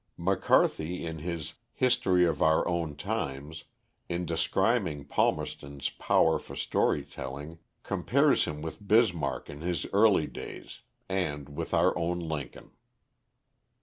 M^cCarthy, 0.17 1.01
in 1.03 1.19
his 1.19 1.53
"History 1.75 2.25
of 2.25 2.41
Our 2.41 2.67
Own 2.67 2.95
Times", 2.95 3.65
in 4.09 4.25
describing 4.25 5.05
Palmerston's 5.05 5.91
power 5.91 6.39
for 6.39 6.55
story 6.55 7.03
telling 7.05 7.59
compares 7.83 8.45
him 8.45 8.63
with 8.63 8.81
Bismark 8.87 9.47
in 9.47 9.61
his 9.61 9.85
early 9.93 10.25
days, 10.25 10.81
and 11.07 11.55
with 11.55 11.71
our 11.75 11.95
own 11.95 12.17
Lincoln. 12.19 12.71